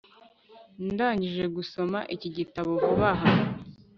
[0.91, 3.29] ndangije gusoma iki gitabo vuba aha